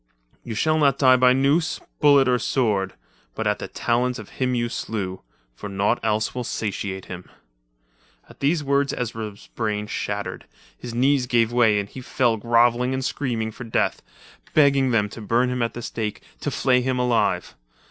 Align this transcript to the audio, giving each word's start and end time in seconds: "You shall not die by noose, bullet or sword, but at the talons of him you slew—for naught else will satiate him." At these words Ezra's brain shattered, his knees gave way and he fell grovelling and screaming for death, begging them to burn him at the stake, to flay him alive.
"You 0.43 0.55
shall 0.55 0.79
not 0.79 0.97
die 0.97 1.15
by 1.15 1.31
noose, 1.33 1.79
bullet 1.99 2.27
or 2.27 2.39
sword, 2.39 2.93
but 3.35 3.45
at 3.45 3.59
the 3.59 3.67
talons 3.67 4.17
of 4.17 4.29
him 4.29 4.55
you 4.55 4.67
slew—for 4.67 5.69
naught 5.69 5.99
else 6.01 6.33
will 6.33 6.43
satiate 6.43 7.05
him." 7.05 7.29
At 8.27 8.39
these 8.39 8.63
words 8.63 8.95
Ezra's 8.97 9.49
brain 9.53 9.85
shattered, 9.85 10.47
his 10.75 10.95
knees 10.95 11.27
gave 11.27 11.51
way 11.51 11.79
and 11.79 11.87
he 11.87 12.01
fell 12.01 12.37
grovelling 12.37 12.95
and 12.95 13.05
screaming 13.05 13.51
for 13.51 13.63
death, 13.63 14.01
begging 14.55 14.89
them 14.89 15.07
to 15.09 15.21
burn 15.21 15.51
him 15.51 15.61
at 15.61 15.75
the 15.75 15.83
stake, 15.83 16.23
to 16.39 16.49
flay 16.49 16.81
him 16.81 16.97
alive. 16.97 17.53